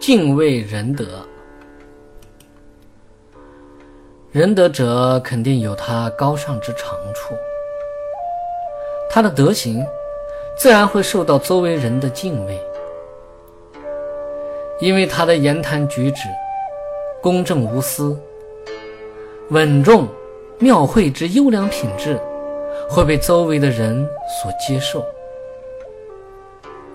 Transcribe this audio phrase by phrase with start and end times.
[0.00, 1.04] 敬畏仁德。
[4.32, 7.34] 仁德者肯定有他高尚之长处，
[9.10, 9.84] 他的德行
[10.56, 12.58] 自然会受到周围人的敬畏，
[14.80, 16.22] 因为他的言谈举止
[17.20, 18.18] 公正无私、
[19.50, 20.08] 稳重、
[20.58, 22.18] 妙慧之优良品质
[22.88, 24.08] 会被周围的人
[24.40, 25.04] 所接受，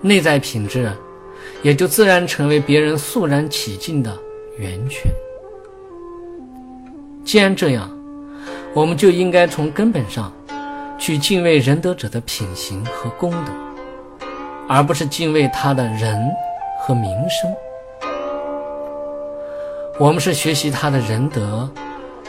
[0.00, 0.90] 内在品质
[1.66, 4.16] 也就自然成为别人肃然起敬的
[4.56, 5.10] 源泉。
[7.24, 7.90] 既然这样，
[8.72, 10.32] 我们就应该从根本上
[10.96, 13.52] 去敬畏仁德者的品行和功德，
[14.68, 16.16] 而不是敬畏他的人
[16.78, 17.52] 和名声。
[19.98, 21.68] 我们是学习他的仁德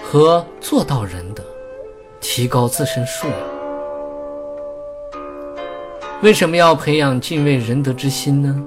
[0.02, 1.44] 和做到仁德，
[2.20, 3.38] 提高自身素养。
[6.24, 8.64] 为什么要培养敬畏仁德之心呢？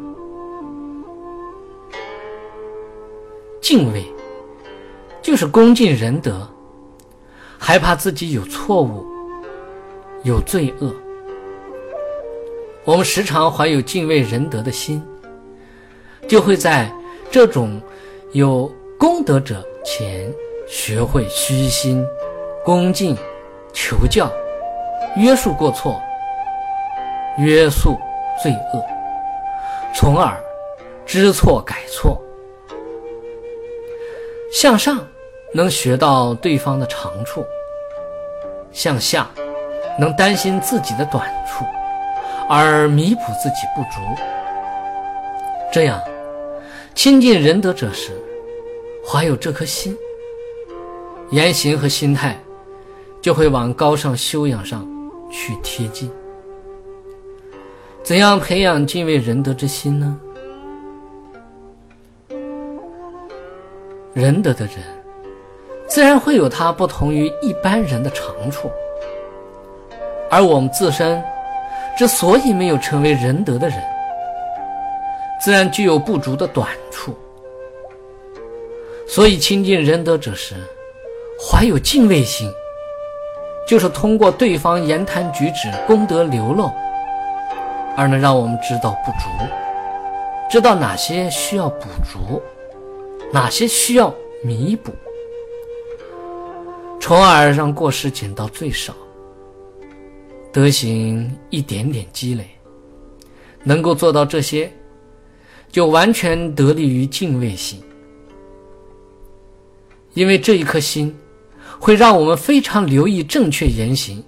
[3.71, 4.05] 敬畏。
[5.23, 6.45] 就是恭敬仁德，
[7.57, 9.07] 害怕自己有错误、
[10.25, 10.93] 有罪恶。
[12.85, 15.01] 我们时常怀有敬畏仁德的心，
[16.27, 16.93] 就会在
[17.31, 17.81] 这种
[18.33, 18.67] 有
[18.99, 20.29] 功德者前
[20.67, 22.05] 学会虚心、
[22.65, 23.17] 恭敬、
[23.73, 24.29] 求教、
[25.17, 26.01] 约束过错、
[27.39, 27.97] 约束
[28.43, 28.83] 罪恶，
[29.95, 30.37] 从而
[31.07, 32.21] 知错改错。
[34.51, 35.07] 向上
[35.55, 37.45] 能学到对方的长处，
[38.73, 39.31] 向下
[39.99, 41.65] 能担心自己的短处，
[42.49, 44.01] 而弥补自己不足。
[45.73, 46.01] 这样
[46.97, 48.11] 亲近仁德者时，
[49.07, 49.97] 怀有这颗心，
[51.31, 52.37] 言行和心态
[53.23, 54.85] 就会往高尚修养上
[55.31, 56.11] 去贴近。
[58.03, 60.19] 怎样培养敬畏仁德之心呢？
[64.13, 64.77] 仁德的人，
[65.87, 68.69] 自然会有他不同于一般人的长处，
[70.29, 71.23] 而我们自身
[71.97, 73.79] 之所以没有成为仁德的人，
[75.41, 77.15] 自然具有不足的短处。
[79.07, 80.57] 所以亲近仁德者时，
[81.41, 82.53] 怀有敬畏心，
[83.67, 86.69] 就是通过对方言谈举止功德流露，
[87.97, 89.29] 而能让我们知道不足，
[90.51, 92.43] 知道哪些需要补足。
[93.33, 94.93] 哪些需要弥补，
[96.99, 98.93] 从而让过失减到最少，
[100.53, 102.45] 德行一点点积累，
[103.63, 104.73] 能够做到这些，
[105.71, 107.81] 就完全得力于敬畏心。
[110.15, 111.17] 因为这一颗心，
[111.79, 114.21] 会让我们非常留意正确言行，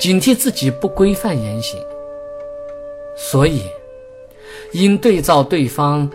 [0.00, 1.78] 警惕自己不规范言行，
[3.18, 3.60] 所以
[4.72, 6.10] 应对照对方。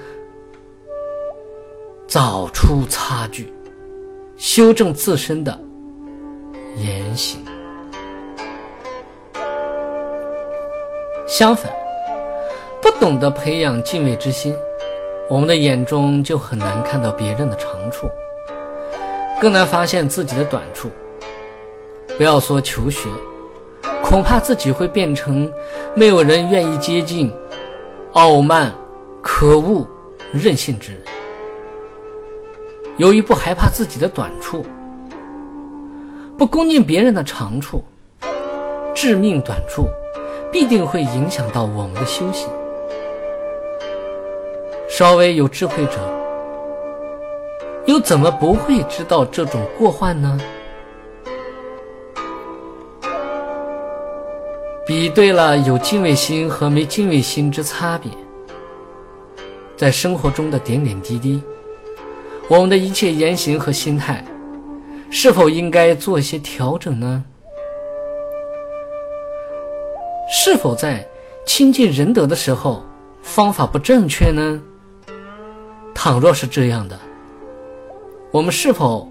[2.13, 3.51] 找出差距，
[4.37, 5.59] 修正自身的
[6.77, 7.43] 言行。
[11.25, 11.73] 相反，
[12.79, 14.55] 不懂得培养敬畏之心，
[15.27, 18.07] 我们的眼中就很难看到别人的长处，
[19.41, 20.91] 更难发现自己的短处。
[22.15, 23.09] 不要说求学，
[24.03, 25.51] 恐怕自己会变成
[25.95, 27.33] 没有人愿意接近、
[28.11, 28.71] 傲慢、
[29.19, 29.87] 可恶、
[30.31, 31.01] 任性之人。
[32.97, 34.63] 由于不害怕自己的短处，
[36.37, 37.83] 不恭敬别人的长处，
[38.93, 39.87] 致命短处
[40.51, 42.47] 必定会影响到我们的修行。
[44.87, 45.97] 稍微有智慧者，
[47.87, 50.39] 又怎么不会知道这种过患呢？
[54.85, 58.11] 比对了有敬畏心和没敬畏心之差别，
[59.75, 61.41] 在生活中的点点滴滴。
[62.49, 64.23] 我们的一切言行和心态，
[65.09, 67.23] 是否应该做一些调整呢？
[70.29, 71.07] 是否在
[71.45, 72.83] 亲近仁德的时候
[73.21, 74.61] 方法不正确呢？
[75.95, 76.99] 倘若是这样的，
[78.31, 79.09] 我们是否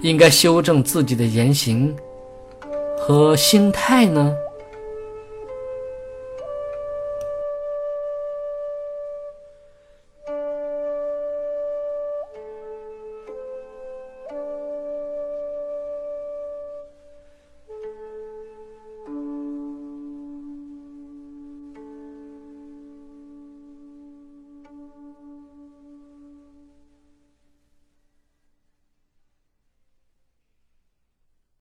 [0.00, 1.94] 应该修正自己的言行
[2.96, 4.32] 和心态呢？